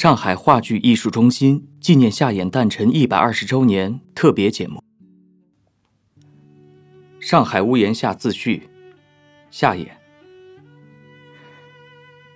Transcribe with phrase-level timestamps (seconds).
[0.00, 4.80] 上海话剧艺术中心纪念夏衍诞辰一百二十周年特别节目。
[7.18, 8.70] 上海屋檐下自序，
[9.50, 9.88] 夏衍。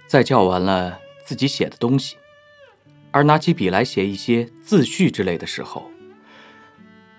[0.09, 2.16] 在叫完了自己写的东西，
[3.12, 5.88] 而拿起笔来写一些自序之类的时候，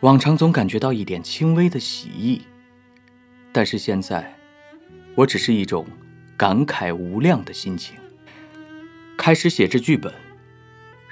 [0.01, 2.41] 往常总感觉到一点轻微的喜意，
[3.53, 4.37] 但是现在，
[5.15, 5.87] 我只是一种
[6.35, 7.95] 感慨无量的心情。
[9.17, 10.13] 开始写这剧本，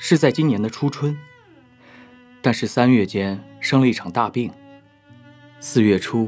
[0.04, 1.16] 是在今年的初春。
[2.42, 4.52] 但是三月间生了一场大病。
[5.60, 6.28] 四月初，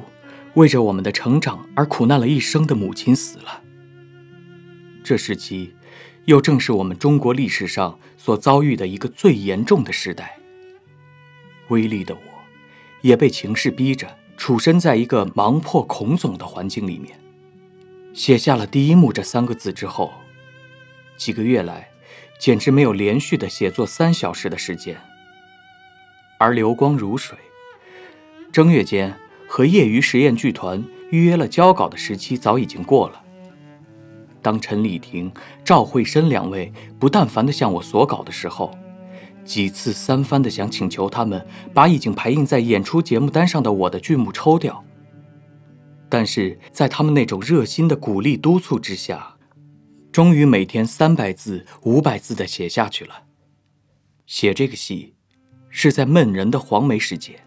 [0.54, 3.64] 为着我们的成长而苦难了一生的母亲死了。
[5.04, 5.74] 这时期，
[6.26, 10.38] 又正是我们中国历史上所遭遇的一个最严重的时代。
[11.70, 12.22] 微力的我，
[13.02, 17.20] 也被情势逼着处身在一个忙迫恐总的环境里面。
[18.14, 20.14] 写下了第一幕这三个字之后。
[21.18, 21.90] 几个月来，
[22.40, 24.98] 简直没有连续的写作三小时的时间。
[26.38, 27.38] 而流光如水，
[28.52, 29.16] 正月间
[29.48, 33.24] 和业余实验剧团预约了交稿的时期早已经过了。
[34.42, 35.32] 当陈丽婷、
[35.64, 38.78] 赵慧深两位不但烦地向我索稿的时候，
[39.46, 44.84] 几次三番的想请求他们把已经排印在演出节目单上的我的剧目抽掉。
[46.10, 49.33] 但是在他们那种热心的鼓励督促之下。
[50.14, 53.24] 终于每天三百字、五百字的写下去了。
[54.28, 55.16] 写这个戏，
[55.72, 57.40] 是在闷人的黄梅时节。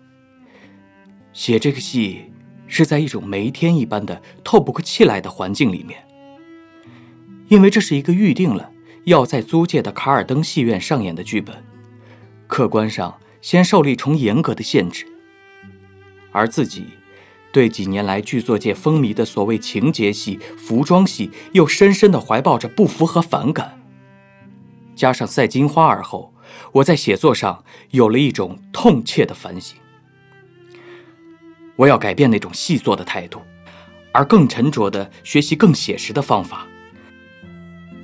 [1.32, 2.32] 写这个戏，
[2.66, 6.04] 是在一种梅天一般的透不过气来的环境里面。
[7.46, 8.72] 因为这是一个预定了
[9.04, 11.64] 要在租界的卡尔登戏院上演的剧本，
[12.48, 15.06] 客观上先受了一重严格的限制，
[16.32, 16.86] 而自己。
[17.56, 23.80] 对几年来剧作界风靡的所谓情节戏、服装戏，又深深地怀抱着不服和反感。
[24.94, 26.34] 加上赛金花而后，
[26.70, 29.78] 我在写作上有了一种痛切的反省。
[31.76, 33.40] 我要改变那种戏作的态度，
[34.12, 36.66] 而更沉着地学习更写实的方法。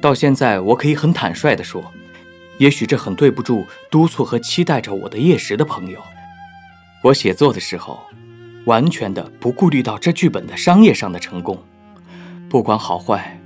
[0.00, 1.92] 到现在，我可以很坦率地说，
[2.56, 6.00] 也许这很对不住督促和期待着我的叶石的朋友。
[7.02, 8.02] 我写作的时候。
[8.66, 11.62] 完全的不顾虑到这剧本的商业上的成功，
[12.48, 13.40] 不管好坏，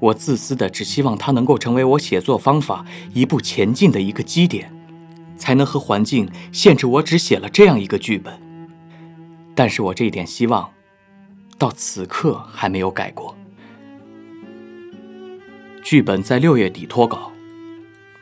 [0.00, 4.74] 我自私的只希望它能够成为我写作方法一步前进的一个基点，
[5.36, 8.40] 才能和环境限制我只写了这样一个剧本。
[9.54, 10.70] 但是我这一点希望，
[11.58, 13.36] 到此刻还没有改过。
[15.82, 17.30] 剧本在六月底脱稿，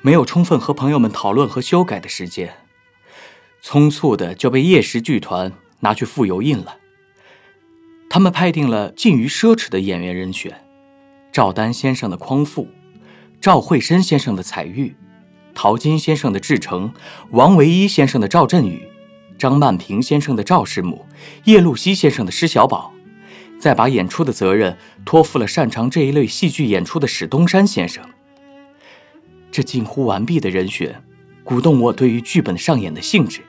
[0.00, 2.52] 没有充分和朋友们讨论和修改的时间，
[3.62, 5.52] 匆促的就被叶石剧团。
[5.82, 6.78] 拿去复油印了。
[8.10, 10.64] 他们派定了近于奢侈的演员人选：
[11.30, 12.68] 赵丹先生的匡复，
[13.40, 14.94] 赵慧深先生的彩玉，
[15.54, 16.92] 陶金先生的志成，
[17.30, 18.86] 王维一先生的赵振宇，
[19.38, 21.06] 张曼平先生的赵师母，
[21.44, 22.92] 叶露西先生的施小宝，
[23.58, 24.76] 再把演出的责任
[25.06, 28.04] 托付了擅长这一类戏剧演出的史东山先生。
[29.50, 31.02] 这近乎完毕的人选，
[31.42, 33.40] 鼓动我对于剧本上演的兴致。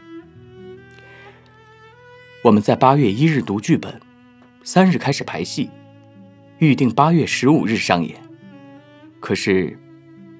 [2.43, 4.01] 我们在八月一日读剧本，
[4.65, 5.69] 三日开始排戏，
[6.57, 8.17] 预定八月十五日上演。
[9.21, 9.79] 可是，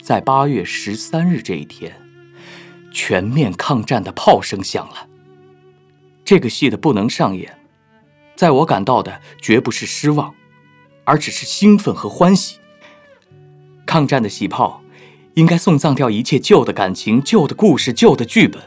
[0.01, 1.95] 在八月十三日这一天，
[2.91, 5.07] 全面抗战的炮声响了。
[6.25, 7.57] 这个戏的不能上演，
[8.35, 10.35] 在我感到的绝不是失望，
[11.05, 12.57] 而只是兴奋和欢喜。
[13.85, 14.83] 抗战的喜炮，
[15.35, 18.61] 应该送葬掉一切旧的感情、旧的故事、旧的剧本。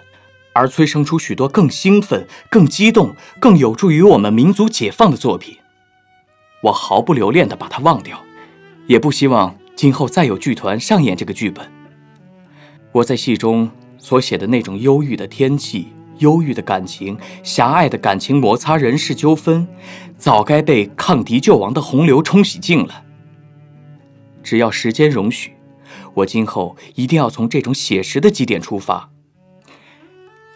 [0.56, 5.58] 而催生出许多更兴奋、更激动、更有助于我们民族解放的作品，
[6.62, 8.18] 我毫不留恋地把它忘掉，
[8.86, 11.70] 也不希望今后再有剧团上演这个剧本。
[12.90, 15.88] 我在戏中所写的那种忧郁的天气、
[16.20, 19.68] 忧郁的感情、狭隘的感情摩擦、人事纠纷，
[20.16, 23.04] 早该被抗敌救亡的洪流冲洗净了。
[24.42, 25.52] 只要时间容许，
[26.14, 29.10] 我今后一定要从这种写实的基点出发。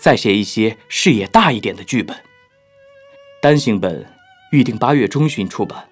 [0.01, 2.17] 再写一些视野大一点的剧本。
[3.43, 4.07] 单行本
[4.51, 5.89] 预定八月中旬出版，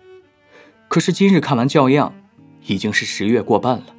[0.88, 2.14] 可是今日看完校样，
[2.66, 3.94] 已经是十月过半了。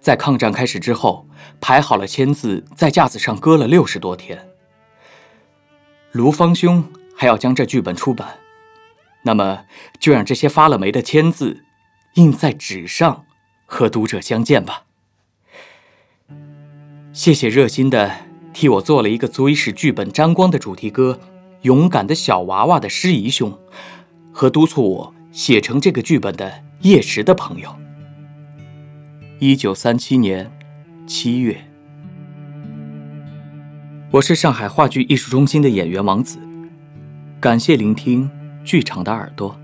[0.00, 1.26] 在抗战开始之后，
[1.60, 4.48] 排好了签字，在架子上搁了六十多天。
[6.12, 8.38] 卢芳兄还要将这剧本出版，
[9.22, 9.64] 那么
[9.98, 11.64] 就让这些发了霉的签字
[12.14, 13.26] 印在纸上，
[13.66, 14.84] 和读者相见吧。
[17.12, 18.27] 谢谢热心的。
[18.58, 21.20] 替我做了一个足以使剧本沾光的主题歌，
[21.62, 23.56] 《勇敢的小娃娃》的师姨兄，
[24.32, 27.72] 和督促我写成这个剧本的叶石的朋友。
[29.38, 30.50] 一九三七年
[31.06, 31.56] 七月。
[34.10, 36.40] 我是上海话剧艺术中心的演员王子，
[37.38, 38.28] 感谢聆听
[38.64, 39.56] 剧场的耳朵。